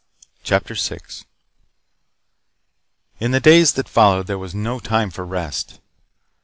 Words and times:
CHAPTER 0.41 0.73
6 0.73 1.25
In 3.19 3.29
the 3.29 3.39
days 3.39 3.73
that 3.73 3.87
followed 3.87 4.25
there 4.25 4.39
was 4.39 4.55
no 4.55 4.79
time 4.79 5.11
for 5.11 5.23
rest. 5.23 5.79